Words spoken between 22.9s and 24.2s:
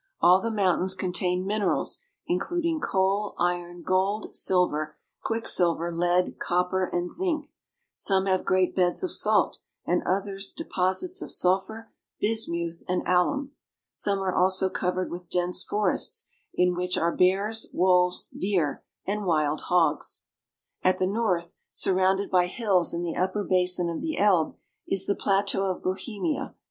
in the upper basin of the